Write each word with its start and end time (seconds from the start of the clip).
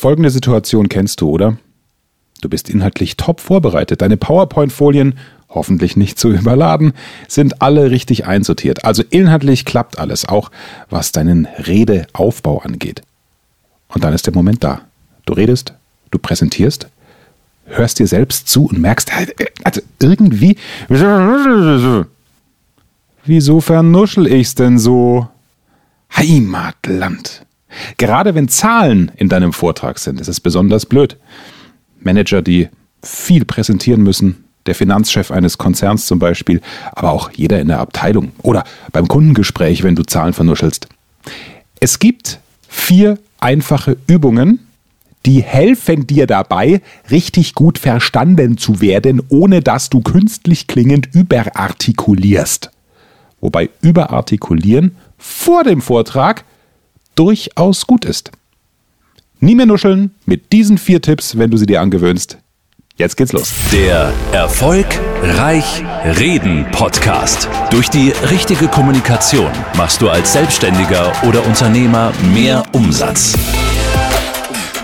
Folgende 0.00 0.30
Situation 0.30 0.88
kennst 0.88 1.20
du, 1.20 1.28
oder? 1.28 1.58
Du 2.40 2.48
bist 2.48 2.70
inhaltlich 2.70 3.18
top 3.18 3.38
vorbereitet. 3.38 4.00
Deine 4.00 4.16
PowerPoint-Folien, 4.16 5.18
hoffentlich 5.50 5.94
nicht 5.94 6.18
zu 6.18 6.30
überladen, 6.32 6.94
sind 7.28 7.60
alle 7.60 7.90
richtig 7.90 8.24
einsortiert. 8.24 8.86
Also 8.86 9.02
inhaltlich 9.10 9.66
klappt 9.66 9.98
alles, 9.98 10.24
auch 10.26 10.50
was 10.88 11.12
deinen 11.12 11.44
Redeaufbau 11.44 12.60
angeht. 12.60 13.02
Und 13.88 14.02
dann 14.02 14.14
ist 14.14 14.24
der 14.26 14.32
Moment 14.32 14.64
da. 14.64 14.80
Du 15.26 15.34
redest, 15.34 15.74
du 16.10 16.18
präsentierst, 16.18 16.88
hörst 17.66 17.98
dir 17.98 18.06
selbst 18.06 18.48
zu 18.48 18.68
und 18.68 18.80
merkst, 18.80 19.12
also 19.64 19.82
irgendwie, 20.00 20.56
wieso 23.26 23.60
vernuschel 23.60 24.26
ich's 24.28 24.54
denn 24.54 24.78
so? 24.78 25.28
Heimatland. 26.16 27.44
Gerade 27.96 28.34
wenn 28.34 28.48
Zahlen 28.48 29.12
in 29.16 29.28
deinem 29.28 29.52
Vortrag 29.52 29.98
sind, 29.98 30.20
ist 30.20 30.28
es 30.28 30.40
besonders 30.40 30.86
blöd. 30.86 31.16
Manager, 32.00 32.42
die 32.42 32.68
viel 33.02 33.44
präsentieren 33.44 34.02
müssen, 34.02 34.44
der 34.66 34.74
Finanzchef 34.74 35.30
eines 35.30 35.58
Konzerns 35.58 36.06
zum 36.06 36.18
Beispiel, 36.18 36.60
aber 36.92 37.12
auch 37.12 37.30
jeder 37.32 37.60
in 37.60 37.68
der 37.68 37.80
Abteilung 37.80 38.32
oder 38.42 38.64
beim 38.92 39.08
Kundengespräch, 39.08 39.82
wenn 39.82 39.96
du 39.96 40.02
Zahlen 40.02 40.32
vernuschelst. 40.32 40.88
Es 41.80 41.98
gibt 41.98 42.40
vier 42.68 43.18
einfache 43.38 43.96
Übungen, 44.06 44.66
die 45.26 45.42
helfen 45.42 46.06
dir 46.06 46.26
dabei, 46.26 46.80
richtig 47.10 47.54
gut 47.54 47.78
verstanden 47.78 48.58
zu 48.58 48.80
werden, 48.80 49.22
ohne 49.28 49.60
dass 49.60 49.90
du 49.90 50.00
künstlich 50.00 50.66
klingend 50.66 51.08
überartikulierst. 51.14 52.70
Wobei 53.40 53.70
überartikulieren 53.82 54.96
vor 55.18 55.64
dem 55.64 55.80
Vortrag 55.82 56.44
durchaus 57.14 57.86
gut 57.86 58.04
ist. 58.04 58.30
Nie 59.40 59.54
mehr 59.54 59.66
nuscheln 59.66 60.14
mit 60.26 60.52
diesen 60.52 60.78
vier 60.78 61.00
Tipps, 61.00 61.38
wenn 61.38 61.50
du 61.50 61.56
sie 61.56 61.66
dir 61.66 61.80
angewöhnst. 61.80 62.38
Jetzt 62.96 63.16
geht's 63.16 63.32
los. 63.32 63.54
Der 63.72 64.12
Erfolg 64.32 64.86
Reich 65.22 65.82
Reden 66.18 66.66
Podcast. 66.70 67.48
Durch 67.70 67.88
die 67.88 68.10
richtige 68.30 68.68
Kommunikation 68.68 69.50
machst 69.74 70.02
du 70.02 70.10
als 70.10 70.34
Selbstständiger 70.34 71.10
oder 71.26 71.46
Unternehmer 71.46 72.12
mehr 72.34 72.62
Umsatz. 72.72 73.34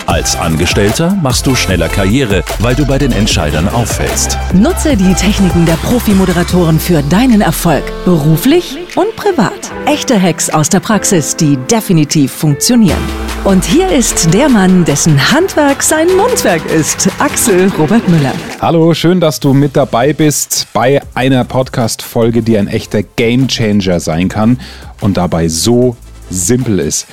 Als 0.07 0.37
Angestellter 0.37 1.19
machst 1.21 1.49
du 1.49 1.57
schneller 1.57 1.89
Karriere, 1.89 2.45
weil 2.61 2.77
du 2.77 2.87
bei 2.87 2.97
den 2.97 3.11
Entscheidern 3.11 3.69
auffällst. 3.69 4.39
Nutze 4.55 4.97
die 4.97 5.13
Techniken 5.15 5.67
der 5.67 5.75
Profi-Moderatoren 5.75 6.79
für 6.79 7.03
deinen 7.03 7.41
Erfolg, 7.41 7.83
beruflich 8.05 8.79
und 8.95 9.17
privat. 9.17 9.73
Echte 9.87 10.21
Hacks 10.21 10.49
aus 10.49 10.69
der 10.69 10.79
Praxis, 10.79 11.35
die 11.35 11.57
definitiv 11.57 12.31
funktionieren. 12.31 13.01
Und 13.43 13.65
hier 13.65 13.89
ist 13.89 14.33
der 14.33 14.49
Mann, 14.49 14.85
dessen 14.85 15.33
Handwerk 15.33 15.83
sein 15.83 16.07
Mundwerk 16.17 16.65
ist, 16.67 17.09
Axel 17.19 17.73
Robert 17.77 18.09
Müller. 18.09 18.33
Hallo, 18.61 18.95
schön, 18.95 19.21
dass 19.21 19.41
du 19.41 19.55
mit 19.55 19.77
dabei 19.77 20.13
bist 20.13 20.69
bei 20.73 21.03
einer 21.15 21.43
Podcast-Folge, 21.43 22.43
die 22.43 22.57
ein 22.57 22.69
echter 22.69 23.03
Gamechanger 23.03 23.99
sein 23.99 24.29
kann 24.29 24.61
und 25.01 25.17
dabei 25.17 25.49
so 25.49 25.97
simpel 26.31 26.79
ist 26.79 27.09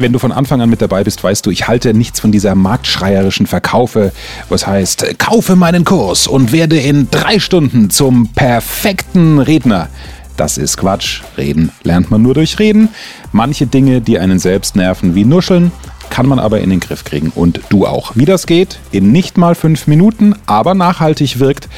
wenn 0.00 0.12
du 0.12 0.18
von 0.18 0.32
Anfang 0.32 0.60
an 0.60 0.70
mit 0.70 0.80
dabei 0.80 1.04
bist, 1.04 1.22
weißt 1.22 1.44
du, 1.44 1.50
ich 1.50 1.68
halte 1.68 1.94
nichts 1.94 2.20
von 2.20 2.32
dieser 2.32 2.54
marktschreierischen 2.54 3.46
Verkaufe, 3.46 4.12
was 4.48 4.66
heißt, 4.66 5.18
kaufe 5.18 5.56
meinen 5.56 5.84
Kurs 5.84 6.26
und 6.26 6.52
werde 6.52 6.78
in 6.78 7.10
drei 7.10 7.38
Stunden 7.38 7.90
zum 7.90 8.28
perfekten 8.28 9.38
Redner. 9.38 9.88
Das 10.36 10.56
ist 10.56 10.76
Quatsch. 10.76 11.22
Reden 11.36 11.72
lernt 11.82 12.10
man 12.10 12.22
nur 12.22 12.34
durch 12.34 12.60
Reden. 12.60 12.90
Manche 13.32 13.66
Dinge, 13.66 14.00
die 14.00 14.20
einen 14.20 14.38
selbst 14.38 14.76
nerven, 14.76 15.16
wie 15.16 15.24
Nuscheln, 15.24 15.72
kann 16.10 16.26
man 16.26 16.38
aber 16.38 16.60
in 16.60 16.70
den 16.70 16.78
Griff 16.78 17.04
kriegen. 17.04 17.32
Und 17.34 17.60
du 17.70 17.86
auch. 17.86 18.12
Wie 18.14 18.24
das 18.24 18.46
geht, 18.46 18.78
in 18.92 19.10
nicht 19.10 19.36
mal 19.36 19.56
fünf 19.56 19.88
Minuten, 19.88 20.34
aber 20.46 20.74
nachhaltig 20.74 21.40
wirkt 21.40 21.68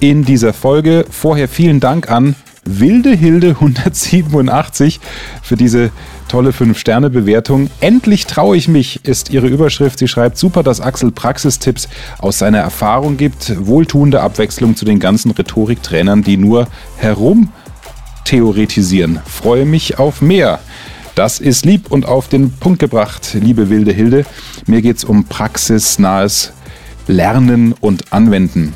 in 0.00 0.24
dieser 0.24 0.52
Folge. 0.52 1.06
Vorher 1.10 1.48
vielen 1.48 1.80
Dank 1.80 2.10
an 2.10 2.36
Wilde 2.64 3.10
Hilde 3.10 3.50
187 3.50 5.00
für 5.42 5.56
diese 5.56 5.90
tolle 6.28 6.50
5-Sterne-Bewertung. 6.50 7.70
Endlich 7.80 8.26
traue 8.26 8.56
ich 8.56 8.68
mich, 8.68 9.04
ist 9.04 9.30
ihre 9.30 9.48
Überschrift. 9.48 9.98
Sie 9.98 10.08
schreibt 10.08 10.38
super, 10.38 10.62
dass 10.62 10.80
Axel 10.80 11.10
Praxistipps 11.10 11.88
aus 12.18 12.38
seiner 12.38 12.58
Erfahrung 12.58 13.16
gibt. 13.16 13.66
Wohltuende 13.66 14.20
Abwechslung 14.20 14.76
zu 14.76 14.84
den 14.84 15.00
ganzen 15.00 15.32
Rhetoriktrainern, 15.32 16.22
die 16.22 16.36
nur 16.36 16.68
herum 16.96 17.48
theoretisieren. 18.24 19.20
Freue 19.26 19.64
mich 19.64 19.98
auf 19.98 20.22
mehr. 20.22 20.60
Das 21.16 21.40
ist 21.40 21.64
lieb 21.64 21.90
und 21.90 22.06
auf 22.06 22.28
den 22.28 22.52
Punkt 22.52 22.78
gebracht, 22.78 23.34
liebe 23.34 23.68
wilde 23.68 23.92
Hilde. 23.92 24.24
Mir 24.66 24.80
geht 24.82 24.98
es 24.98 25.04
um 25.04 25.24
praxisnahes 25.24 26.52
Lernen 27.08 27.72
und 27.72 28.12
Anwenden. 28.12 28.72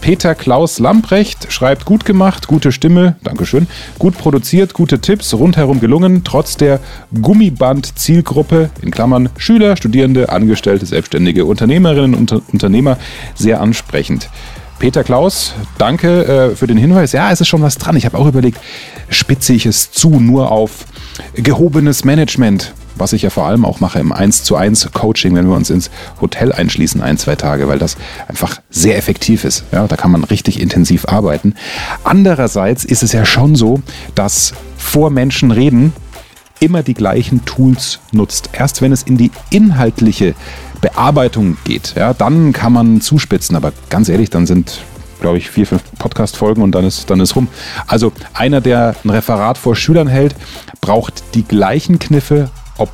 Peter 0.00 0.34
Klaus 0.34 0.78
Lamprecht 0.78 1.52
schreibt 1.52 1.84
gut 1.84 2.04
gemacht, 2.04 2.46
gute 2.46 2.72
Stimme, 2.72 3.16
Dankeschön, 3.22 3.66
gut 3.98 4.16
produziert, 4.16 4.72
gute 4.72 5.00
Tipps, 5.00 5.34
rundherum 5.34 5.80
gelungen, 5.80 6.22
trotz 6.24 6.56
der 6.56 6.80
Gummiband-Zielgruppe, 7.20 8.70
in 8.82 8.90
Klammern 8.90 9.28
Schüler, 9.36 9.76
Studierende, 9.76 10.30
Angestellte, 10.30 10.86
Selbstständige, 10.86 11.44
Unternehmerinnen 11.44 12.14
und 12.14 12.32
Unternehmer, 12.52 12.96
sehr 13.34 13.60
ansprechend. 13.60 14.28
Peter 14.78 15.04
Klaus, 15.04 15.52
danke 15.76 16.24
äh, 16.24 16.56
für 16.56 16.66
den 16.66 16.78
Hinweis. 16.78 17.12
Ja, 17.12 17.30
es 17.30 17.42
ist 17.42 17.48
schon 17.48 17.60
was 17.60 17.76
dran. 17.76 17.96
Ich 17.96 18.06
habe 18.06 18.16
auch 18.16 18.26
überlegt, 18.26 18.58
spitze 19.10 19.52
ich 19.52 19.66
es 19.66 19.92
zu 19.92 20.08
nur 20.18 20.50
auf 20.50 20.86
gehobenes 21.34 22.04
Management? 22.04 22.72
Was 23.00 23.12
ich 23.12 23.22
ja 23.22 23.30
vor 23.30 23.46
allem 23.46 23.64
auch 23.64 23.80
mache 23.80 23.98
im 23.98 24.12
1 24.12 24.44
zu 24.44 24.56
1 24.56 24.90
Coaching, 24.92 25.34
wenn 25.34 25.48
wir 25.48 25.56
uns 25.56 25.70
ins 25.70 25.90
Hotel 26.20 26.52
einschließen, 26.52 27.02
ein, 27.02 27.18
zwei 27.18 27.36
Tage, 27.36 27.66
weil 27.68 27.78
das 27.78 27.96
einfach 28.28 28.60
sehr 28.70 28.96
effektiv 28.96 29.44
ist. 29.44 29.64
Ja, 29.72 29.86
da 29.86 29.96
kann 29.96 30.10
man 30.10 30.24
richtig 30.24 30.60
intensiv 30.60 31.06
arbeiten. 31.06 31.54
Andererseits 32.04 32.84
ist 32.84 33.02
es 33.02 33.12
ja 33.12 33.24
schon 33.24 33.56
so, 33.56 33.82
dass 34.14 34.52
vor 34.76 35.10
Menschen 35.10 35.50
reden 35.50 35.92
immer 36.60 36.82
die 36.82 36.94
gleichen 36.94 37.44
Tools 37.44 38.00
nutzt. 38.12 38.50
Erst 38.52 38.82
wenn 38.82 38.92
es 38.92 39.02
in 39.02 39.16
die 39.16 39.30
inhaltliche 39.50 40.34
Bearbeitung 40.80 41.56
geht, 41.64 41.94
ja, 41.96 42.12
dann 42.14 42.52
kann 42.52 42.72
man 42.72 43.00
zuspitzen. 43.00 43.56
Aber 43.56 43.72
ganz 43.88 44.08
ehrlich, 44.08 44.30
dann 44.30 44.46
sind 44.46 44.82
glaube 45.20 45.38
ich, 45.38 45.50
vier, 45.50 45.66
fünf 45.66 45.82
Podcast-Folgen 45.98 46.62
und 46.62 46.72
dann 46.72 46.84
ist, 46.84 47.10
dann 47.10 47.20
ist 47.20 47.36
rum. 47.36 47.48
Also 47.86 48.12
einer, 48.32 48.62
der 48.62 48.96
ein 49.04 49.10
Referat 49.10 49.58
vor 49.58 49.76
Schülern 49.76 50.08
hält, 50.08 50.34
braucht 50.80 51.22
die 51.34 51.44
gleichen 51.44 51.98
Kniffe 51.98 52.50
ob 52.80 52.90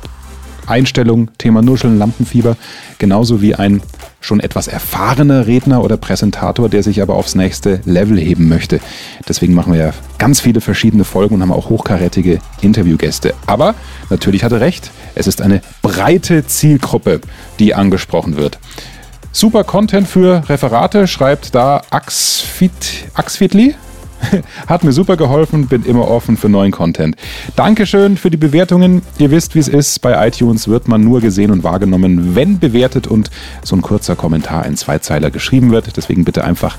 Einstellung, 0.67 1.29
Thema 1.37 1.61
Nuscheln, 1.61 1.97
Lampenfieber, 1.97 2.57
genauso 2.97 3.41
wie 3.41 3.55
ein 3.55 3.81
schon 4.19 4.39
etwas 4.39 4.67
erfahrener 4.67 5.47
Redner 5.47 5.83
oder 5.83 5.95
Präsentator, 5.95 6.69
der 6.69 6.83
sich 6.83 7.01
aber 7.01 7.15
aufs 7.15 7.35
nächste 7.35 7.79
Level 7.85 8.19
heben 8.19 8.49
möchte. 8.49 8.79
Deswegen 9.27 9.53
machen 9.53 9.73
wir 9.73 9.79
ja 9.79 9.93
ganz 10.17 10.41
viele 10.41 10.59
verschiedene 10.59 11.05
Folgen 11.05 11.35
und 11.35 11.41
haben 11.41 11.53
auch 11.53 11.69
hochkarätige 11.69 12.39
Interviewgäste. 12.61 13.33
Aber 13.45 13.75
natürlich 14.09 14.43
hat 14.43 14.51
er 14.51 14.59
recht, 14.59 14.91
es 15.15 15.27
ist 15.27 15.41
eine 15.41 15.61
breite 15.81 16.45
Zielgruppe, 16.45 17.21
die 17.59 17.73
angesprochen 17.73 18.35
wird. 18.35 18.59
Super 19.31 19.63
Content 19.63 20.07
für 20.07 20.43
Referate, 20.49 21.07
schreibt 21.07 21.53
da 21.53 21.81
Axfit, 21.91 23.05
Axfitli, 23.13 23.75
Hat 24.67 24.83
mir 24.83 24.91
super 24.91 25.17
geholfen, 25.17 25.67
bin 25.67 25.83
immer 25.83 26.07
offen 26.07 26.37
für 26.37 26.49
neuen 26.49 26.71
Content. 26.71 27.15
Dankeschön 27.55 28.17
für 28.17 28.29
die 28.29 28.37
Bewertungen. 28.37 29.01
Ihr 29.17 29.31
wisst, 29.31 29.55
wie 29.55 29.59
es 29.59 29.67
ist. 29.67 30.01
Bei 30.01 30.27
iTunes 30.27 30.67
wird 30.67 30.87
man 30.87 31.01
nur 31.01 31.21
gesehen 31.21 31.51
und 31.51 31.63
wahrgenommen, 31.63 32.35
wenn 32.35 32.59
bewertet 32.59 33.07
und 33.07 33.29
so 33.63 33.75
ein 33.75 33.81
kurzer 33.81 34.15
Kommentar, 34.15 34.63
ein 34.63 34.77
Zweizeiler 34.77 35.31
geschrieben 35.31 35.71
wird. 35.71 35.97
Deswegen 35.97 36.25
bitte 36.25 36.43
einfach 36.43 36.77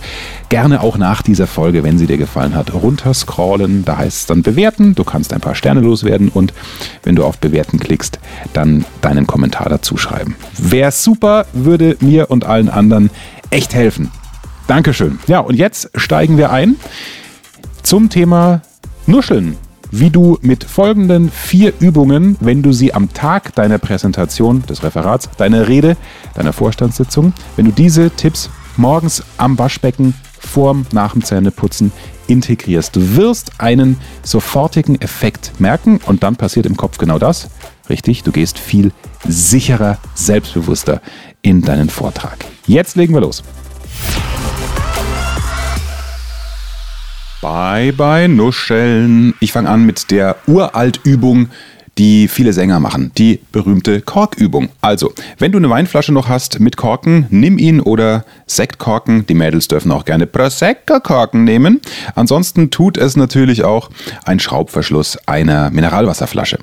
gerne 0.48 0.82
auch 0.82 0.98
nach 0.98 1.22
dieser 1.22 1.46
Folge, 1.46 1.84
wenn 1.84 1.98
sie 1.98 2.06
dir 2.06 2.18
gefallen 2.18 2.54
hat, 2.54 2.72
runterscrollen. 2.74 3.84
Da 3.84 3.98
heißt 3.98 4.18
es 4.18 4.26
dann 4.26 4.42
bewerten. 4.42 4.94
Du 4.94 5.04
kannst 5.04 5.32
ein 5.32 5.40
paar 5.40 5.54
Sterne 5.54 5.80
loswerden 5.80 6.28
und 6.28 6.52
wenn 7.02 7.16
du 7.16 7.24
auf 7.24 7.38
bewerten 7.38 7.78
klickst, 7.78 8.18
dann 8.52 8.84
deinen 9.00 9.26
Kommentar 9.26 9.68
dazu 9.68 9.96
schreiben. 9.96 10.36
Wäre 10.56 10.92
super, 10.92 11.46
würde 11.52 11.96
mir 12.00 12.30
und 12.30 12.44
allen 12.44 12.68
anderen 12.68 13.10
echt 13.50 13.74
helfen. 13.74 14.10
Dankeschön. 14.66 15.18
Ja, 15.26 15.40
und 15.40 15.54
jetzt 15.54 15.90
steigen 15.94 16.36
wir 16.36 16.50
ein 16.50 16.76
zum 17.88 18.10
Thema 18.10 18.60
Nuscheln. 19.06 19.56
Wie 19.90 20.10
du 20.10 20.36
mit 20.42 20.62
folgenden 20.62 21.30
vier 21.30 21.72
Übungen, 21.80 22.36
wenn 22.38 22.62
du 22.62 22.70
sie 22.70 22.92
am 22.92 23.14
Tag 23.14 23.54
deiner 23.54 23.78
Präsentation, 23.78 24.62
des 24.66 24.82
Referats, 24.82 25.30
deiner 25.38 25.68
Rede, 25.68 25.96
deiner 26.34 26.52
Vorstandssitzung, 26.52 27.32
wenn 27.56 27.64
du 27.64 27.72
diese 27.72 28.10
Tipps 28.10 28.50
morgens 28.76 29.22
am 29.38 29.58
Waschbecken 29.58 30.12
vorm, 30.38 30.84
nach 30.92 31.14
dem 31.14 31.24
Zähneputzen 31.24 31.90
integrierst. 32.26 32.94
Du 32.94 33.16
wirst 33.16 33.52
einen 33.58 33.96
sofortigen 34.22 35.00
Effekt 35.00 35.58
merken 35.58 35.98
und 36.04 36.22
dann 36.22 36.36
passiert 36.36 36.66
im 36.66 36.76
Kopf 36.76 36.98
genau 36.98 37.18
das. 37.18 37.48
Richtig, 37.88 38.22
du 38.22 38.32
gehst 38.32 38.58
viel 38.58 38.92
sicherer, 39.26 39.96
selbstbewusster 40.14 41.00
in 41.40 41.62
deinen 41.62 41.88
Vortrag. 41.88 42.44
Jetzt 42.66 42.96
legen 42.96 43.14
wir 43.14 43.22
los. 43.22 43.42
Bye 47.40 47.92
bye 47.92 48.26
Nuscheln. 48.26 49.32
Ich 49.38 49.52
fange 49.52 49.68
an 49.68 49.86
mit 49.86 50.10
der 50.10 50.36
Uraltübung, 50.48 51.50
die 51.96 52.26
viele 52.26 52.52
Sänger 52.52 52.80
machen, 52.80 53.12
die 53.16 53.38
berühmte 53.52 54.00
Korkübung. 54.00 54.70
Also, 54.80 55.12
wenn 55.38 55.52
du 55.52 55.58
eine 55.58 55.70
Weinflasche 55.70 56.12
noch 56.12 56.28
hast 56.28 56.58
mit 56.58 56.76
Korken, 56.76 57.26
nimm 57.30 57.56
ihn 57.58 57.80
oder 57.80 58.24
Sektkorken. 58.46 59.24
Die 59.26 59.34
Mädels 59.34 59.68
dürfen 59.68 59.92
auch 59.92 60.04
gerne 60.04 60.26
Prosecco-Korken 60.26 61.44
nehmen. 61.44 61.80
Ansonsten 62.16 62.70
tut 62.70 62.96
es 62.96 63.16
natürlich 63.16 63.62
auch 63.62 63.90
ein 64.24 64.40
Schraubverschluss 64.40 65.16
einer 65.26 65.70
Mineralwasserflasche. 65.70 66.58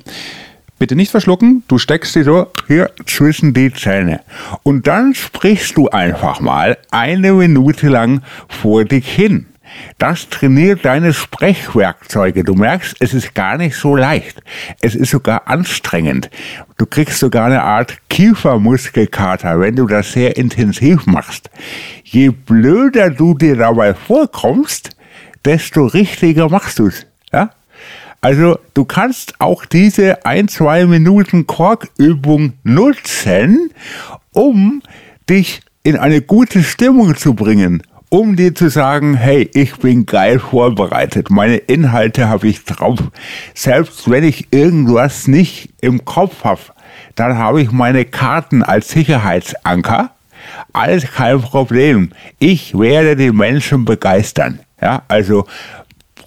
Bitte 0.78 0.94
nicht 0.94 1.10
verschlucken, 1.10 1.62
du 1.68 1.78
steckst 1.78 2.12
sie 2.12 2.22
so 2.22 2.48
hier 2.66 2.90
zwischen 3.06 3.54
die 3.54 3.72
Zähne. 3.72 4.20
Und 4.62 4.86
dann 4.86 5.14
sprichst 5.14 5.74
du 5.78 5.88
einfach 5.88 6.40
mal 6.40 6.76
eine 6.90 7.32
Minute 7.32 7.88
lang 7.88 8.20
vor 8.48 8.84
dich 8.84 9.08
hin. 9.08 9.46
Das 9.98 10.28
trainiert 10.28 10.84
deine 10.84 11.12
Sprechwerkzeuge. 11.12 12.44
Du 12.44 12.54
merkst, 12.54 12.96
es 13.00 13.14
ist 13.14 13.34
gar 13.34 13.56
nicht 13.56 13.76
so 13.76 13.96
leicht. 13.96 14.42
Es 14.80 14.94
ist 14.94 15.10
sogar 15.10 15.48
anstrengend. 15.48 16.30
Du 16.76 16.86
kriegst 16.86 17.18
sogar 17.18 17.46
eine 17.46 17.62
Art 17.62 17.96
Kiefermuskelkater, 18.08 19.58
wenn 19.60 19.76
du 19.76 19.86
das 19.86 20.12
sehr 20.12 20.36
intensiv 20.36 21.06
machst. 21.06 21.50
Je 22.04 22.28
blöder 22.30 23.10
du 23.10 23.34
dir 23.34 23.56
dabei 23.56 23.94
vorkommst, 23.94 24.90
desto 25.44 25.86
richtiger 25.86 26.48
machst 26.48 26.78
du 26.78 26.88
es. 26.88 27.06
Ja? 27.32 27.50
Also 28.20 28.58
du 28.74 28.84
kannst 28.84 29.40
auch 29.40 29.64
diese 29.64 30.26
ein, 30.26 30.48
zwei 30.48 30.84
Minuten 30.86 31.46
Korkübung 31.46 32.54
nutzen, 32.64 33.70
um 34.32 34.82
dich 35.30 35.60
in 35.82 35.96
eine 35.96 36.20
gute 36.20 36.64
Stimmung 36.64 37.16
zu 37.16 37.34
bringen, 37.34 37.82
um 38.08 38.36
dir 38.36 38.54
zu 38.54 38.70
sagen, 38.70 39.14
hey, 39.14 39.50
ich 39.54 39.76
bin 39.76 40.06
geil 40.06 40.38
vorbereitet, 40.38 41.30
meine 41.30 41.56
Inhalte 41.56 42.28
habe 42.28 42.48
ich 42.48 42.64
drauf. 42.64 42.98
Selbst 43.54 44.08
wenn 44.10 44.24
ich 44.24 44.52
irgendwas 44.52 45.26
nicht 45.26 45.70
im 45.80 46.04
Kopf 46.04 46.44
habe, 46.44 46.60
dann 47.14 47.36
habe 47.38 47.62
ich 47.62 47.72
meine 47.72 48.04
Karten 48.04 48.62
als 48.62 48.90
Sicherheitsanker. 48.90 50.10
Alles 50.72 51.10
kein 51.10 51.40
Problem. 51.40 52.10
Ich 52.38 52.78
werde 52.78 53.16
die 53.16 53.32
Menschen 53.32 53.84
begeistern. 53.84 54.60
Ja, 54.80 55.02
also 55.08 55.46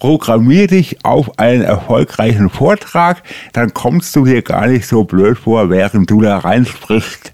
programmier 0.00 0.66
dich 0.66 1.04
auf 1.04 1.38
einen 1.38 1.62
erfolgreichen 1.62 2.50
Vortrag, 2.50 3.22
dann 3.52 3.72
kommst 3.72 4.16
du 4.16 4.24
dir 4.24 4.42
gar 4.42 4.66
nicht 4.66 4.86
so 4.86 5.04
blöd 5.04 5.38
vor, 5.38 5.70
während 5.70 6.10
du 6.10 6.20
da 6.20 6.38
reinsprichst. 6.38 7.32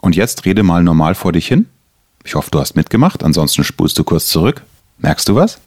Und 0.00 0.16
jetzt 0.16 0.44
rede 0.46 0.62
mal 0.62 0.82
normal 0.82 1.14
vor 1.14 1.32
dich 1.32 1.46
hin. 1.46 1.66
Ich 2.24 2.34
hoffe, 2.34 2.50
du 2.50 2.60
hast 2.60 2.76
mitgemacht, 2.76 3.22
ansonsten 3.22 3.64
spulst 3.64 3.98
du 3.98 4.04
kurz 4.04 4.26
zurück. 4.26 4.62
Merkst 4.98 5.28
du 5.28 5.34
was? 5.34 5.58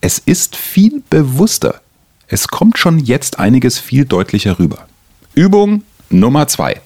Es 0.00 0.18
ist 0.18 0.56
viel 0.56 1.02
bewusster. 1.10 1.80
Es 2.28 2.48
kommt 2.48 2.78
schon 2.78 2.98
jetzt 2.98 3.38
einiges 3.38 3.78
viel 3.78 4.04
deutlicher 4.04 4.58
rüber. 4.58 4.86
Übung 5.34 5.82
Nummer 6.08 6.46
zwei. 6.46 6.80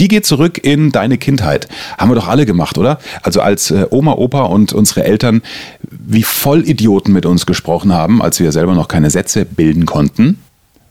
Die 0.00 0.08
geht 0.08 0.26
zurück 0.26 0.58
in 0.62 0.90
deine 0.90 1.16
Kindheit. 1.16 1.68
Haben 1.96 2.10
wir 2.10 2.16
doch 2.16 2.26
alle 2.26 2.44
gemacht, 2.44 2.76
oder? 2.76 2.98
Also 3.22 3.40
als 3.40 3.70
äh, 3.70 3.86
Oma, 3.90 4.12
Opa 4.12 4.42
und 4.42 4.72
unsere 4.72 5.04
Eltern 5.04 5.42
wie 5.82 6.24
Vollidioten 6.24 7.12
mit 7.12 7.24
uns 7.24 7.46
gesprochen 7.46 7.92
haben, 7.92 8.20
als 8.20 8.40
wir 8.40 8.50
selber 8.50 8.74
noch 8.74 8.88
keine 8.88 9.10
Sätze 9.10 9.44
bilden 9.44 9.86
konnten. 9.86 10.40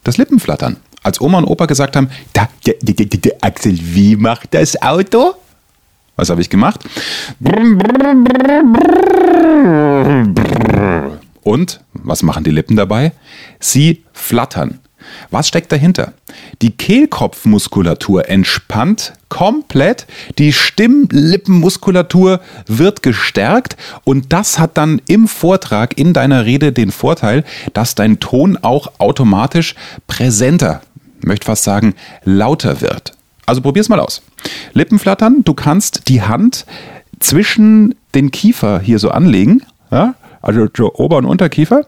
Das 0.04 0.18
Lippenflattern. 0.18 0.78
Als 1.02 1.20
Oma 1.20 1.40
und 1.40 1.46
Opa 1.46 1.66
gesagt 1.66 1.98
haben, 1.98 2.10
da, 2.32 2.48
da, 2.64 2.72
da, 2.82 2.94
da, 2.94 3.30
Axel, 3.42 3.78
wie 3.78 4.16
macht 4.16 4.54
das 4.54 4.82
Auto? 4.82 5.34
Was 6.16 6.30
habe 6.30 6.42
ich 6.42 6.50
gemacht? 6.50 6.82
Und 11.44 11.82
was 11.94 12.24
machen 12.24 12.44
die 12.44 12.52
Lippen 12.52 12.76
dabei? 12.76 13.12
Sie 13.60 14.04
flattern. 14.14 14.80
Was 15.32 15.48
steckt 15.48 15.72
dahinter? 15.72 16.14
Die 16.62 16.72
Kehlkopfmuskulatur 16.72 18.30
entspannt 18.30 19.14
komplett, 19.30 20.06
die 20.38 20.54
Stimmlippenmuskulatur 20.54 22.40
wird 22.68 23.04
gestärkt 23.04 23.76
und 24.04 24.32
das 24.32 24.60
hat 24.60 24.78
dann 24.78 25.02
im 25.08 25.28
Vortrag, 25.28 25.98
in 25.98 26.14
deiner 26.14 26.46
Rede 26.46 26.72
den 26.72 26.92
Vorteil, 26.92 27.44
dass 27.74 27.96
dein 27.96 28.20
Ton 28.20 28.58
auch 28.62 28.92
automatisch 29.00 29.76
präsenter, 30.08 30.82
möchte 31.22 31.46
fast 31.46 31.64
sagen, 31.64 31.96
lauter 32.24 32.82
wird. 32.82 33.14
Also 33.46 33.62
probier's 33.62 33.90
mal 33.90 34.00
aus. 34.00 34.22
Lippenflattern, 34.74 35.44
du 35.44 35.54
kannst 35.54 36.08
die 36.08 36.22
Hand 36.22 36.66
zwischen 37.20 37.96
den 38.16 38.32
Kiefer 38.32 38.80
hier 38.80 39.00
so 39.00 39.10
anlegen, 39.10 39.64
ja? 39.92 40.16
also 40.42 40.68
so 40.76 40.94
Ober- 40.94 41.18
und 41.18 41.26
Unterkiefer, 41.26 41.86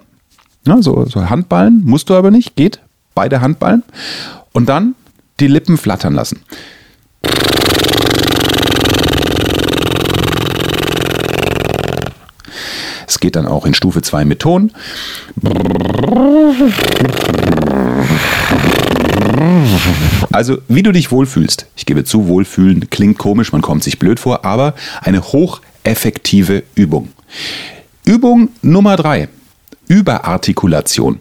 ja, 0.66 0.82
so, 0.82 1.06
so 1.06 1.30
Handballen, 1.30 1.84
musst 1.86 2.10
du 2.10 2.16
aber 2.16 2.32
nicht, 2.32 2.56
geht 2.56 2.80
beide 3.14 3.42
Handballen 3.42 3.84
und 4.54 4.68
dann 4.68 4.96
die 5.40 5.48
Lippen 5.48 5.78
flattern 5.78 6.14
lassen. 6.14 6.42
Es 13.08 13.20
geht 13.20 13.36
dann 13.36 13.46
auch 13.46 13.66
in 13.66 13.74
Stufe 13.74 14.02
2 14.02 14.26
mit 14.26 14.40
Ton. 14.40 14.72
Also, 20.32 20.58
wie 20.68 20.84
du 20.84 20.92
dich 20.92 21.12
wohlfühlst. 21.12 21.68
Ich 21.76 21.86
gebe 21.86 22.04
zu, 22.04 22.28
wohlfühlen 22.28 22.90
klingt 22.90 23.18
komisch, 23.18 23.52
man 23.52 23.62
kommt 23.62 23.84
sich 23.84 24.00
blöd 24.00 24.20
vor, 24.20 24.46
aber 24.46 24.76
eine 25.02 25.22
hocheffektive 25.22 26.64
Übung. 26.76 27.10
Übung 28.06 28.50
Nummer 28.62 28.96
3. 28.96 29.30
Überartikulation. 29.88 31.20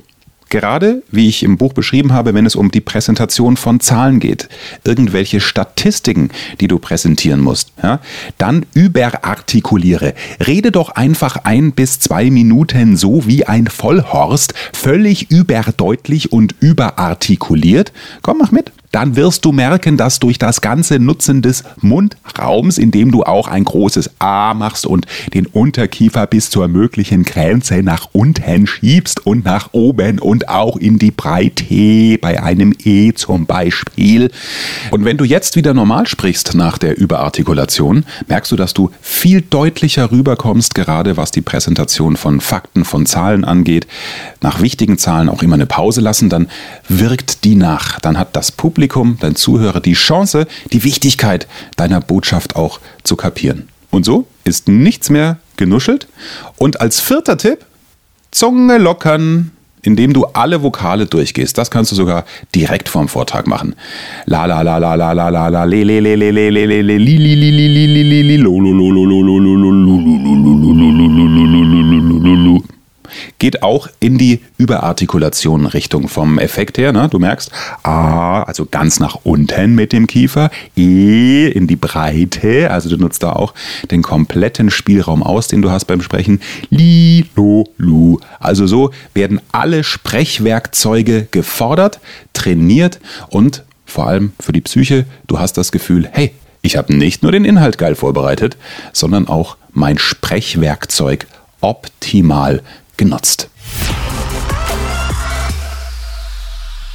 Gerade, 0.48 1.02
wie 1.10 1.28
ich 1.28 1.42
im 1.42 1.56
Buch 1.56 1.72
beschrieben 1.72 2.12
habe, 2.12 2.34
wenn 2.34 2.46
es 2.46 2.54
um 2.54 2.70
die 2.70 2.80
Präsentation 2.80 3.56
von 3.56 3.80
Zahlen 3.80 4.20
geht, 4.20 4.48
irgendwelche 4.84 5.40
Statistiken, 5.40 6.30
die 6.60 6.68
du 6.68 6.78
präsentieren 6.78 7.40
musst, 7.40 7.72
ja, 7.82 8.00
dann 8.38 8.66
überartikuliere. 8.74 10.14
Rede 10.46 10.70
doch 10.70 10.90
einfach 10.90 11.36
ein 11.44 11.72
bis 11.72 11.98
zwei 11.98 12.30
Minuten 12.30 12.96
so 12.96 13.26
wie 13.26 13.44
ein 13.46 13.66
Vollhorst, 13.66 14.54
völlig 14.72 15.30
überdeutlich 15.30 16.32
und 16.32 16.54
überartikuliert. 16.60 17.92
Komm, 18.22 18.38
mach 18.38 18.52
mit 18.52 18.72
dann 18.94 19.16
wirst 19.16 19.44
du 19.44 19.50
merken, 19.50 19.96
dass 19.96 20.20
durch 20.20 20.38
das 20.38 20.60
ganze 20.60 21.00
Nutzen 21.00 21.42
des 21.42 21.64
Mundraums, 21.80 22.78
indem 22.78 23.10
du 23.10 23.24
auch 23.24 23.48
ein 23.48 23.64
großes 23.64 24.20
A 24.20 24.54
machst 24.54 24.86
und 24.86 25.06
den 25.34 25.46
Unterkiefer 25.46 26.28
bis 26.28 26.48
zur 26.48 26.68
möglichen 26.68 27.24
Grenze 27.24 27.82
nach 27.82 28.10
unten 28.12 28.68
schiebst 28.68 29.26
und 29.26 29.44
nach 29.44 29.70
oben 29.72 30.20
und 30.20 30.48
auch 30.48 30.76
in 30.76 31.00
die 31.00 31.10
Breite 31.10 32.18
bei 32.18 32.40
einem 32.40 32.72
E 32.84 33.12
zum 33.14 33.46
Beispiel. 33.46 34.30
Und 34.92 35.04
wenn 35.04 35.16
du 35.16 35.24
jetzt 35.24 35.56
wieder 35.56 35.74
normal 35.74 36.06
sprichst 36.06 36.54
nach 36.54 36.78
der 36.78 36.96
Überartikulation, 36.96 38.04
merkst 38.28 38.52
du, 38.52 38.56
dass 38.56 38.74
du 38.74 38.92
viel 39.00 39.40
deutlicher 39.40 40.12
rüberkommst, 40.12 40.76
gerade 40.76 41.16
was 41.16 41.32
die 41.32 41.40
Präsentation 41.40 42.16
von 42.16 42.40
Fakten, 42.40 42.84
von 42.84 43.06
Zahlen 43.06 43.44
angeht. 43.44 43.88
Nach 44.40 44.62
wichtigen 44.62 44.98
Zahlen 44.98 45.28
auch 45.28 45.42
immer 45.42 45.54
eine 45.54 45.66
Pause 45.66 46.00
lassen, 46.00 46.28
dann 46.28 46.48
wirkt 46.88 47.42
die 47.42 47.56
nach. 47.56 47.98
Dann 47.98 48.18
hat 48.18 48.36
das 48.36 48.52
Publikum 48.52 48.83
Publikum, 48.84 49.16
dein 49.18 49.34
Zuhörer 49.34 49.80
die 49.80 49.94
Chance, 49.94 50.46
die 50.70 50.84
Wichtigkeit 50.84 51.48
deiner 51.76 52.02
Botschaft 52.02 52.54
auch 52.54 52.80
zu 53.02 53.16
kapieren. 53.16 53.68
Und 53.90 54.04
so 54.04 54.26
ist 54.44 54.68
nichts 54.68 55.08
mehr 55.08 55.38
genuschelt. 55.56 56.06
Und 56.58 56.82
als 56.82 57.00
vierter 57.00 57.38
Tipp, 57.38 57.64
Zunge 58.30 58.76
lockern, 58.76 59.52
indem 59.80 60.12
du 60.12 60.26
alle 60.26 60.62
Vokale 60.62 61.06
durchgehst. 61.06 61.56
Das 61.56 61.70
kannst 61.70 61.92
du 61.92 61.96
sogar 61.96 62.24
direkt 62.54 62.90
vorm 62.90 63.08
Vortrag 63.08 63.46
machen. 63.46 63.74
La 64.26 64.44
la 64.44 64.60
la 64.60 64.76
la 64.76 64.96
la 64.96 65.12
la 65.12 65.30
la 65.30 65.48
la 65.48 65.64
le 65.64 65.84
le 65.84 66.00
le 66.00 66.14
le 66.16 66.30
le 66.30 66.50
le 66.50 66.66
le 66.66 66.82
le 66.82 66.98
li 66.98 67.16
li 67.16 67.34
li 67.36 67.50
li 67.50 67.68
li 67.68 67.86
li 67.86 68.02
li 68.02 68.22
li 68.22 68.36
lo 68.36 68.58
lo 68.58 68.70
lo 68.72 68.90
lo 68.90 69.04
lo 69.04 69.22
lo 69.22 69.38
lo 72.20 72.34
lo 72.34 72.63
geht 73.38 73.62
auch 73.62 73.88
in 74.00 74.18
die 74.18 74.40
Überartikulation 74.58 75.66
Richtung 75.66 76.08
vom 76.08 76.38
Effekt 76.38 76.78
her. 76.78 76.92
Ne? 76.92 77.08
Du 77.08 77.18
merkst, 77.18 77.50
A, 77.82 78.42
also 78.42 78.66
ganz 78.66 79.00
nach 79.00 79.18
unten 79.24 79.74
mit 79.74 79.92
dem 79.92 80.06
Kiefer, 80.06 80.50
E 80.76 81.48
in 81.48 81.66
die 81.66 81.76
Breite, 81.76 82.70
also 82.70 82.88
du 82.88 82.96
nutzt 82.96 83.22
da 83.22 83.32
auch 83.32 83.54
den 83.90 84.02
kompletten 84.02 84.70
Spielraum 84.70 85.22
aus, 85.22 85.48
den 85.48 85.62
du 85.62 85.70
hast 85.70 85.86
beim 85.86 86.00
Sprechen. 86.00 86.40
Li, 86.70 87.26
lo, 87.36 87.68
lu. 87.76 88.18
Also 88.38 88.66
so 88.66 88.90
werden 89.14 89.40
alle 89.52 89.84
Sprechwerkzeuge 89.84 91.28
gefordert, 91.30 92.00
trainiert 92.32 93.00
und 93.28 93.64
vor 93.84 94.06
allem 94.06 94.32
für 94.40 94.52
die 94.52 94.60
Psyche, 94.60 95.04
du 95.26 95.38
hast 95.38 95.56
das 95.56 95.70
Gefühl, 95.70 96.08
hey, 96.10 96.32
ich 96.62 96.76
habe 96.76 96.96
nicht 96.96 97.22
nur 97.22 97.30
den 97.30 97.44
Inhalt 97.44 97.78
geil 97.78 97.94
vorbereitet, 97.94 98.56
sondern 98.92 99.28
auch 99.28 99.56
mein 99.72 99.98
Sprechwerkzeug 99.98 101.26
optimal 101.60 102.62
genutzt. 102.96 103.48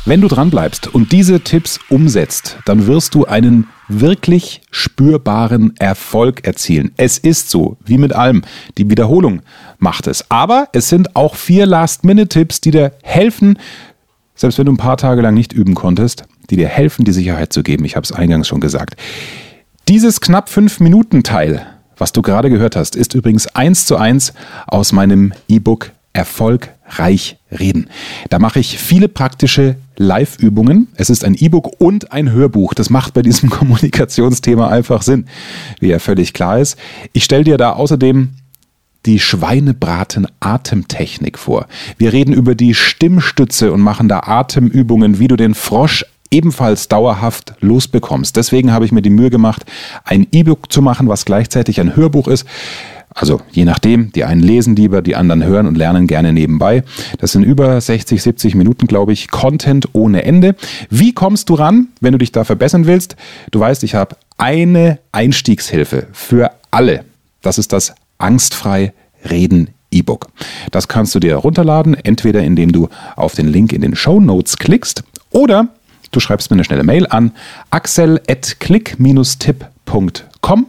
Wenn 0.05 0.21
du 0.21 0.27
dranbleibst 0.27 0.87
und 0.87 1.11
diese 1.11 1.41
Tipps 1.41 1.79
umsetzt, 1.89 2.57
dann 2.65 2.87
wirst 2.87 3.13
du 3.13 3.25
einen 3.25 3.67
wirklich 3.87 4.61
spürbaren 4.71 5.75
Erfolg 5.77 6.45
erzielen. 6.45 6.93
Es 6.97 7.17
ist 7.17 7.49
so, 7.49 7.77
wie 7.85 7.97
mit 7.97 8.13
allem. 8.13 8.43
Die 8.77 8.89
Wiederholung 8.89 9.41
macht 9.77 10.07
es. 10.07 10.25
Aber 10.31 10.69
es 10.73 10.89
sind 10.89 11.15
auch 11.15 11.35
vier 11.35 11.65
Last-Minute-Tipps, 11.65 12.59
die 12.61 12.71
dir 12.71 12.93
helfen, 13.03 13.59
selbst 14.35 14.57
wenn 14.57 14.65
du 14.65 14.71
ein 14.71 14.77
paar 14.77 14.97
Tage 14.97 15.21
lang 15.21 15.33
nicht 15.33 15.53
üben 15.53 15.75
konntest, 15.75 16.23
die 16.49 16.55
dir 16.55 16.69
helfen, 16.69 17.05
die 17.05 17.11
Sicherheit 17.11 17.53
zu 17.53 17.61
geben. 17.61 17.85
Ich 17.85 17.95
habe 17.95 18.05
es 18.05 18.11
eingangs 18.11 18.47
schon 18.47 18.61
gesagt. 18.61 18.95
Dieses 19.87 20.21
knapp 20.21 20.49
5 20.49 20.79
Minuten 20.79 21.23
Teil, 21.23 21.67
was 21.99 22.11
du 22.11 22.21
gerade 22.21 22.49
gehört 22.49 22.75
hast, 22.75 22.95
ist 22.95 23.13
übrigens 23.13 23.47
eins 23.47 23.85
zu 23.85 23.97
eins 23.97 24.33
aus 24.67 24.91
meinem 24.91 25.33
E-Book 25.47 25.91
Erfolgreich 26.13 27.37
reden. 27.51 27.87
Da 28.29 28.39
mache 28.39 28.59
ich 28.59 28.79
viele 28.79 29.07
praktische 29.07 29.75
Live-Übungen. 29.95 30.87
Es 30.95 31.09
ist 31.09 31.23
ein 31.23 31.33
E-Book 31.35 31.79
und 31.79 32.11
ein 32.11 32.31
Hörbuch. 32.31 32.73
Das 32.73 32.89
macht 32.89 33.13
bei 33.13 33.21
diesem 33.21 33.49
Kommunikationsthema 33.51 34.67
einfach 34.69 35.03
Sinn, 35.03 35.27
wie 35.79 35.89
ja 35.89 35.99
völlig 35.99 36.33
klar 36.33 36.59
ist. 36.59 36.79
Ich 37.13 37.25
stelle 37.25 37.43
dir 37.43 37.57
da 37.57 37.73
außerdem 37.73 38.29
die 39.05 39.19
Schweinebraten-Atemtechnik 39.19 41.37
vor. 41.37 41.67
Wir 41.97 42.11
reden 42.11 42.33
über 42.33 42.55
die 42.55 42.73
Stimmstütze 42.73 43.71
und 43.71 43.81
machen 43.81 44.09
da 44.09 44.21
Atemübungen, 44.25 45.19
wie 45.19 45.27
du 45.27 45.35
den 45.37 45.53
Frosch 45.53 46.05
ebenfalls 46.31 46.87
dauerhaft 46.87 47.53
losbekommst. 47.59 48.35
Deswegen 48.35 48.71
habe 48.71 48.85
ich 48.85 48.91
mir 48.91 49.01
die 49.01 49.09
Mühe 49.09 49.29
gemacht, 49.29 49.65
ein 50.03 50.27
E-Book 50.31 50.71
zu 50.71 50.81
machen, 50.81 51.07
was 51.07 51.25
gleichzeitig 51.25 51.79
ein 51.79 51.95
Hörbuch 51.95 52.27
ist. 52.27 52.45
Also 53.13 53.41
je 53.51 53.65
nachdem, 53.65 54.11
die 54.11 54.23
einen 54.23 54.41
lesen 54.41 54.75
lieber, 54.75 55.01
die 55.01 55.15
anderen 55.15 55.43
hören 55.43 55.65
und 55.65 55.77
lernen 55.77 56.07
gerne 56.07 56.31
nebenbei. 56.31 56.83
Das 57.17 57.31
sind 57.31 57.43
über 57.43 57.81
60, 57.81 58.21
70 58.21 58.55
Minuten, 58.55 58.87
glaube 58.87 59.13
ich, 59.13 59.29
Content 59.29 59.89
ohne 59.93 60.23
Ende. 60.23 60.55
Wie 60.89 61.13
kommst 61.13 61.49
du 61.49 61.55
ran, 61.55 61.87
wenn 62.01 62.11
du 62.11 62.19
dich 62.19 62.31
da 62.31 62.43
verbessern 62.43 62.85
willst? 62.85 63.15
Du 63.51 63.59
weißt, 63.59 63.83
ich 63.83 63.95
habe 63.95 64.15
eine 64.37 64.99
Einstiegshilfe 65.11 66.07
für 66.13 66.51
alle. 66.71 67.03
Das 67.41 67.57
ist 67.57 67.73
das 67.73 67.95
Angstfrei 68.19 68.93
Reden 69.29 69.69
E-Book. 69.91 70.27
Das 70.71 70.87
kannst 70.87 71.15
du 71.15 71.19
dir 71.19 71.35
runterladen, 71.35 71.95
entweder 71.95 72.43
indem 72.43 72.71
du 72.71 72.89
auf 73.15 73.33
den 73.33 73.47
Link 73.47 73.73
in 73.73 73.81
den 73.81 73.95
Show 73.95 74.19
Notes 74.19 74.57
klickst 74.57 75.03
oder 75.31 75.69
du 76.11 76.19
schreibst 76.19 76.49
mir 76.49 76.55
eine 76.55 76.63
schnelle 76.63 76.83
Mail 76.83 77.05
an 77.07 77.33
axel.click-tipp.com 77.69 80.65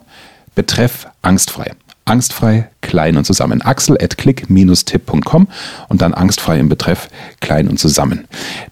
betreff 0.54 1.09
angstfrei. 1.23 1.73
Angstfrei, 2.04 2.68
klein 2.80 3.16
und 3.16 3.25
zusammen. 3.25 3.62
Axel 3.62 3.97
at 4.02 4.18
click-tipp.com 4.18 5.49
und 5.88 6.02
dann 6.02 6.12
angstfrei 6.12 6.59
im 6.59 6.68
Betreff 6.68 7.09
klein 7.40 7.68
und 7.68 7.78
zusammen. 7.78 8.26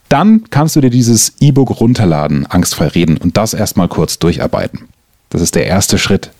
Dann 0.09 0.45
kannst 0.51 0.75
du 0.77 0.81
dir 0.81 0.91
dieses 0.91 1.35
E-Book 1.41 1.81
runterladen, 1.81 2.47
angstfrei 2.47 2.89
reden 2.89 3.17
und 3.17 3.37
das 3.37 3.55
erstmal 3.55 3.89
kurz 3.89 4.19
durcharbeiten. 4.19 4.89
Das 5.31 5.43
ist 5.43 5.55
der 5.55 5.67
erste 5.67 5.99
Schritt. 5.99 6.31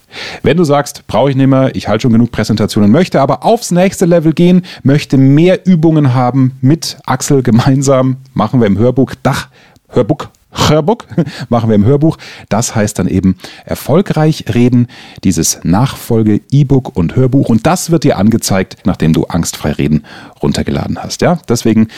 Wenn 0.43 0.57
du 0.57 0.65
sagst, 0.65 1.07
brauche 1.07 1.31
ich 1.31 1.37
nicht 1.37 1.49
mehr, 1.49 1.77
ich 1.77 1.87
halte 1.87 2.03
schon 2.03 2.13
genug 2.13 2.33
Präsentationen, 2.33 2.91
möchte 2.91 3.21
aber 3.21 3.45
aufs 3.45 3.71
nächste 3.71 4.07
Level 4.07 4.33
gehen, 4.33 4.63
möchte 4.83 5.19
mehr 5.19 5.67
Übungen 5.67 6.15
haben 6.15 6.57
mit 6.63 6.97
Axel 7.05 7.43
gemeinsam, 7.43 8.17
machen 8.33 8.61
wir 8.61 8.67
im 8.67 8.79
Hörbuch 8.79 9.15
Dach, 9.23 9.49
Hörbuch, 9.89 10.29
Hörbuch, 10.51 10.99
machen 11.49 11.69
wir 11.69 11.77
im 11.77 11.85
Hörbuch. 11.85 12.17
Das 12.49 12.75
heißt 12.75 12.99
dann 12.99 13.09
eben 13.09 13.37
erfolgreich 13.65 14.45
reden, 14.53 14.89
dieses 15.25 15.61
Nachfolge 15.63 16.41
E-Book 16.51 16.97
und 16.97 17.17
Hörbuch 17.17 17.49
und 17.49 17.67
das 17.67 17.91
wird 17.91 18.05
dir 18.05 18.19
angezeigt, 18.19 18.77
nachdem 18.85 19.13
du 19.13 19.25
angstfrei 19.25 19.73
reden 19.73 20.05
runtergeladen 20.43 21.03
hast. 21.03 21.23
Ja, 21.23 21.39
deswegen 21.49 21.89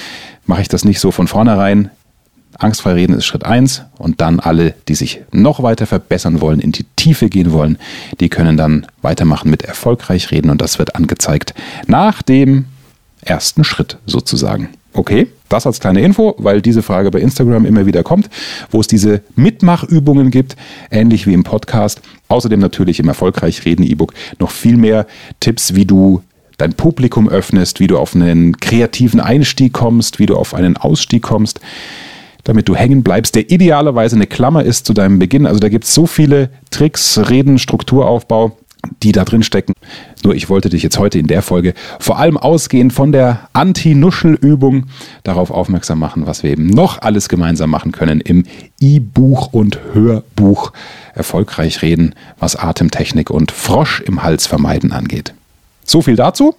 mache 0.47 0.63
ich 0.63 0.69
das 0.69 0.85
nicht 0.85 1.01
so 1.01 1.11
von 1.11 1.27
vornherein. 1.27 1.91
Angstfrei 2.59 2.93
reden 2.93 3.15
ist 3.15 3.25
Schritt 3.25 3.45
1 3.45 3.85
und 3.97 4.21
dann 4.21 4.39
alle, 4.39 4.75
die 4.89 4.95
sich 4.95 5.23
noch 5.33 5.63
weiter 5.63 5.87
verbessern 5.87 6.41
wollen, 6.41 6.61
in 6.61 6.73
die 6.73 6.85
Tiefe 6.97 7.31
gehen 7.31 7.53
wollen, 7.53 7.79
die 8.19 8.29
können 8.29 8.57
dann 8.57 8.87
weitermachen 9.01 9.51
mit 9.51 9.63
erfolgreich 9.63 10.31
reden 10.31 10.51
und 10.51 10.61
das 10.61 10.79
wird 10.79 10.95
angezeigt 10.95 11.55
nach 11.87 12.23
dem 12.23 12.67
ersten 13.23 13.65
Schritt 13.65 13.99
sozusagen. 14.05 14.69
Okay, 14.93 15.29
das 15.51 15.67
als 15.67 15.81
kleine 15.81 16.01
Info, 16.01 16.35
weil 16.39 16.63
diese 16.63 16.83
Frage 16.83 17.11
bei 17.11 17.21
Instagram 17.21 17.67
immer 17.67 17.87
wieder 17.87 18.03
kommt, 18.03 18.31
wo 18.71 18.81
es 18.81 18.87
diese 18.87 19.23
Mitmachübungen 19.37 20.31
gibt, 20.31 20.57
ähnlich 20.91 21.27
wie 21.27 21.35
im 21.35 21.45
Podcast. 21.45 22.01
Außerdem 22.29 22.61
natürlich 22.61 23.01
im 23.01 23.09
Erfolgreich 23.09 23.65
Reden 23.65 23.83
E-Book 23.83 24.15
noch 24.39 24.51
viel 24.51 24.77
mehr 24.77 25.07
Tipps, 25.41 25.75
wie 25.75 25.85
du 25.85 26.23
dein 26.57 26.75
Publikum 26.75 27.29
öffnest, 27.29 27.81
wie 27.81 27.87
du 27.87 27.99
auf 27.99 28.15
einen 28.15 28.59
kreativen 28.59 29.21
Einstieg 29.21 29.73
kommst, 29.73 30.19
wie 30.19 30.27
du 30.27 30.37
auf 30.37 30.55
einen 30.55 30.77
Ausstieg 30.77 31.23
kommst 31.23 31.61
damit 32.45 32.69
du 32.69 32.75
hängen 32.75 33.03
bleibst, 33.03 33.35
der 33.35 33.51
idealerweise 33.51 34.17
eine 34.17 34.27
Klammer 34.27 34.65
ist 34.65 34.87
zu 34.87 34.95
deinem 34.95 35.19
Beginn. 35.19 35.47
Also 35.47 35.61
da 35.61 35.69
gibt 35.69 35.85
es 35.85 35.95
so 35.95 36.07
viele 36.07 36.51
Tricks, 36.71 37.19
Reden, 37.29 37.59
Strukturaufbau, 37.59 38.57
die 39.03 39.13
da 39.13 39.25
drin 39.25 39.43
stecken. 39.43 39.73
Nur 40.23 40.35
ich 40.35 40.49
wollte 40.49 40.69
dich 40.69 40.83
jetzt 40.83 40.99
heute 40.99 41.19
in 41.19 41.27
der 41.27 41.43
Folge 41.43 41.75
vor 41.99 42.19
allem 42.19 42.37
ausgehend 42.37 42.93
von 42.93 43.13
der 43.13 43.49
Anti-Nuschel-Übung 43.53 44.87
darauf 45.25 45.51
aufmerksam 45.51 45.99
machen, 45.99 46.27
was 46.27 46.43
wir 46.43 46.51
eben 46.51 46.67
noch 46.67 47.01
alles 47.03 47.29
gemeinsam 47.29 47.71
machen 47.71 47.93
können 47.93 48.21
im 48.21 48.45
E-Buch 48.81 49.53
und 49.53 49.79
Hörbuch 49.93 50.73
erfolgreich 51.15 51.83
reden, 51.83 52.15
was 52.39 52.57
Atemtechnik 52.57 53.31
und 53.31 53.53
Frosch 53.53 54.01
im 54.01 54.23
Hals 54.23 54.47
vermeiden 54.47 54.93
angeht. 54.93 55.35
So 55.85 56.03
viel 56.03 56.17
dazu. 56.17 56.55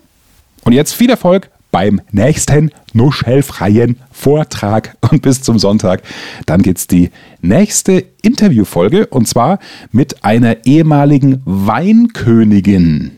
Und 0.64 0.74
jetzt 0.74 0.94
viel 0.94 1.10
Erfolg 1.10 1.50
beim 1.72 2.02
nächsten 2.12 2.72
nuschelfreien 2.94 3.98
Vortrag 4.12 4.96
und 5.10 5.22
bis 5.22 5.42
zum 5.42 5.58
Sonntag. 5.58 6.04
Dann 6.46 6.62
gibt 6.62 6.80
es 6.80 6.88
die 6.88 7.10
nächste 7.42 8.06
Interviewfolge 8.22 9.08
und 9.08 9.28
zwar 9.28 9.60
mit 9.92 10.24
einer 10.24 10.66
ehemaligen 10.66 11.42
Weinkönigin. 11.46 13.12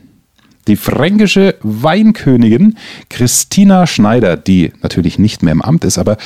Die 0.66 0.76
fränkische 0.76 1.56
Weinkönigin 1.62 2.78
Christina 3.10 3.86
Schneider, 3.86 4.36
die 4.36 4.72
natürlich 4.80 5.18
nicht 5.18 5.42
mehr 5.42 5.52
im 5.52 5.60
Amt 5.60 5.84
ist, 5.84 5.98
aber 5.98 6.16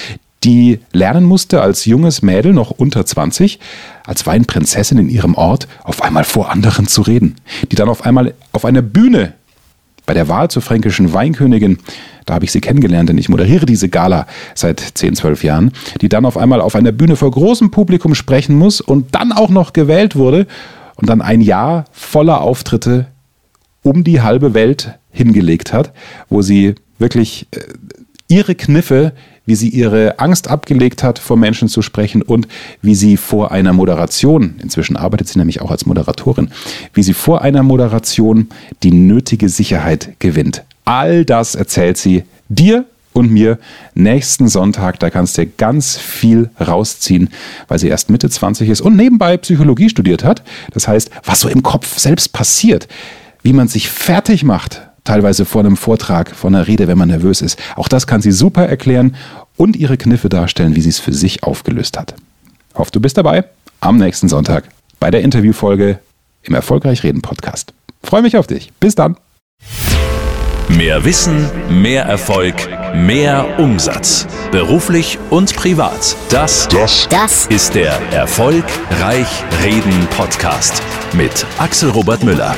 die 0.45 0.79
lernen 0.93 1.25
musste 1.25 1.61
als 1.63 1.85
junges 1.85 2.23
Mädel, 2.23 2.53
noch 2.53 2.71
unter 2.71 3.05
20, 3.05 3.59
als 4.07 4.25
Weinprinzessin 4.25 4.99
in 4.99 5.09
ihrem 5.09 5.35
Ort 5.35 5.67
auf 5.83 6.03
einmal 6.03 6.23
vor 6.23 6.51
anderen 6.51 6.87
zu 6.87 7.03
reden. 7.03 7.37
Die 7.73 7.77
dann 7.77 7.89
auf 7.89 8.05
einmal 8.05 8.35
auf 8.53 8.65
einer 8.65 8.83
Bühne 8.83 9.35
bei 10.07 10.15
der 10.15 10.29
Wahl 10.29 10.49
zur 10.49 10.63
fränkischen 10.63 11.13
Weinkönigin, 11.13 11.79
da 12.29 12.35
habe 12.35 12.45
ich 12.45 12.53
sie 12.53 12.61
kennengelernt, 12.61 13.09
denn 13.09 13.19
ich 13.19 13.29
moderiere 13.29 13.67
diese 13.67 13.89
Gala 13.89 14.27
seit 14.55 14.81
10, 14.81 15.17
12 15.17 15.45
Jahren, 15.45 15.73
die 16.01 16.09
dann 16.09 16.25
auf 16.25 16.37
einmal 16.37 16.61
auf 16.61 16.75
einer 16.75 16.93
Bühne 16.93 17.17
vor 17.17 17.31
großem 17.31 17.71
Publikum 17.71 18.15
sprechen 18.15 18.57
muss 18.57 18.81
und 18.81 19.15
dann 19.15 19.33
auch 19.33 19.51
noch 19.51 19.73
gewählt 19.73 20.17
wurde 20.17 20.47
und 20.97 21.09
dann 21.09 21.23
ein 21.23 21.41
Jahr 21.41 21.87
voller 21.93 22.41
Auftritte 22.41 23.07
um 23.83 24.05
die 24.05 24.21
halbe 24.21 24.55
Welt 24.55 24.99
hingelegt 25.11 25.73
hat, 25.73 25.93
wo 26.29 26.43
sie 26.43 26.75
wirklich 26.99 27.47
äh, 27.53 27.61
ihre 28.29 28.55
Kniffe 28.55 29.13
wie 29.49 29.55
sie 29.55 29.71
ihre 29.71 30.19
Angst 30.19 30.49
abgelegt 30.49 31.03
hat, 31.03 31.19
vor 31.19 31.39
Menschen 31.39 31.69
zu 31.69 31.81
sprechen 31.81 32.21
und 32.21 32.47
wie 32.83 32.95
sie 32.95 33.17
vor 33.17 33.51
einer 33.51 33.73
Moderation, 33.73 34.57
inzwischen 34.63 34.95
arbeitet 34.99 35.27
sie 35.29 35.39
nämlich 35.39 35.63
auch 35.63 35.71
als 35.71 35.87
Moderatorin, 35.87 36.51
wie 36.93 37.03
sie 37.03 37.15
vor 37.15 37.41
einer 37.41 37.63
Moderation 37.63 38.49
die 38.83 38.93
nötige 38.93 39.49
Sicherheit 39.49 40.13
gewinnt. 40.19 40.65
All 40.89 41.27
das 41.27 41.55
erzählt 41.55 41.99
sie 41.99 42.25
dir 42.49 42.87
und 43.13 43.31
mir 43.31 43.59
nächsten 43.93 44.49
Sonntag. 44.49 44.99
Da 45.01 45.11
kannst 45.11 45.37
du 45.37 45.45
ganz 45.45 45.99
viel 45.99 46.49
rausziehen, 46.59 47.29
weil 47.67 47.79
sie 47.79 47.89
erst 47.89 48.09
Mitte 48.09 48.31
20 48.31 48.71
ist 48.71 48.81
und 48.81 48.97
nebenbei 48.97 49.37
Psychologie 49.37 49.91
studiert 49.91 50.25
hat. 50.25 50.43
Das 50.73 50.89
heißt, 50.89 51.11
was 51.25 51.41
so 51.41 51.51
im 51.51 51.63
Kopf 51.63 51.99
selbst 51.99 52.33
passiert, 52.33 52.89
wie 53.43 53.53
man 53.53 53.69
sich 53.69 53.91
fertig 53.91 54.45
macht 54.45 54.81
teilweise 55.05 55.45
vor 55.45 55.61
einem 55.61 55.77
Vortrag, 55.77 56.35
vor 56.35 56.49
einer 56.49 56.67
Rede, 56.67 56.89
wenn 56.89 56.97
man 56.97 57.09
nervös 57.09 57.43
ist. 57.43 57.59
Auch 57.77 57.89
das 57.89 58.07
kann 58.07 58.23
sie 58.23 58.33
super 58.33 58.67
erklären 58.67 59.15
und 59.59 59.77
ihre 59.77 59.99
Kniffe 59.99 60.31
darstellen, 60.31 60.75
wie 60.75 60.81
sie 60.81 60.89
es 60.89 60.99
für 60.99 61.13
sich 61.13 61.43
aufgelöst 61.43 61.99
hat. 61.99 62.15
Hoffe, 62.75 62.93
du 62.93 63.01
bist 63.01 63.19
dabei 63.19 63.45
am 63.81 63.99
nächsten 63.99 64.31
Sonntag 64.31 64.65
bei 65.01 65.11
der 65.11 65.21
Interviewfolge 65.21 65.99
im 66.43 66.55
Erfolgreich 66.55 67.03
Reden 67.03 67.21
Podcast. 67.21 67.75
Freue 68.03 68.23
mich 68.23 68.39
auf 68.39 68.47
dich. 68.47 68.73
Bis 68.81 68.95
dann. 68.95 69.17
Mehr 70.79 71.05
Wissen, 71.05 71.51
mehr 71.69 72.05
Erfolg, 72.05 72.55
mehr 72.95 73.59
Umsatz. 73.59 74.29
Beruflich 74.53 75.19
und 75.29 75.57
privat. 75.57 76.15
Das, 76.31 76.69
das, 76.69 77.09
das 77.09 77.47
ist 77.47 77.75
der 77.75 78.01
Erfolgreich 78.13 79.27
Reden 79.65 80.07
Podcast 80.17 80.81
mit 81.15 81.45
Axel 81.59 81.91
Robert 81.91 82.23
Müller. 82.23 82.55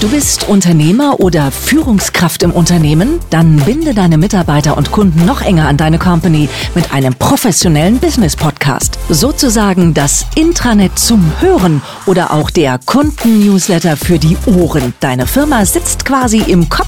Du 0.00 0.08
bist 0.08 0.48
Unternehmer 0.48 1.18
oder 1.18 1.50
Führungskraft 1.50 2.44
im 2.44 2.52
Unternehmen? 2.52 3.18
Dann 3.30 3.56
binde 3.56 3.94
deine 3.94 4.16
Mitarbeiter 4.16 4.76
und 4.76 4.92
Kunden 4.92 5.26
noch 5.26 5.42
enger 5.42 5.66
an 5.66 5.76
deine 5.76 5.98
Company 5.98 6.48
mit 6.76 6.92
einem 6.92 7.14
professionellen 7.16 7.98
Business 7.98 8.36
Podcast. 8.36 8.96
Sozusagen 9.08 9.94
das 9.94 10.24
Intranet 10.36 10.96
zum 10.96 11.32
Hören 11.40 11.82
oder 12.06 12.32
auch 12.32 12.50
der 12.50 12.78
Kunden-Newsletter 12.78 13.96
für 13.96 14.20
die 14.20 14.36
Ohren. 14.46 14.94
Deine 15.00 15.26
Firma 15.26 15.66
sitzt 15.66 16.04
quasi 16.04 16.38
im 16.46 16.68
Kopf 16.68 16.87